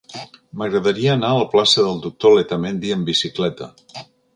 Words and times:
M'agradaria 0.61 1.11
anar 1.17 1.29
a 1.33 1.37
la 1.41 1.47
plaça 1.53 1.85
del 1.91 2.03
Doctor 2.09 2.37
Letamendi 2.41 2.97
amb 2.99 3.13
bicicleta. 3.15 3.75